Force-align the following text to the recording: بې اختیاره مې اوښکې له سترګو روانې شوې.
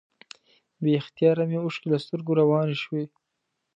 بې 0.81 0.91
اختیاره 1.01 1.43
مې 1.49 1.57
اوښکې 1.61 1.87
له 1.91 1.97
سترګو 2.03 2.31
روانې 2.41 2.75
شوې. 2.83 3.03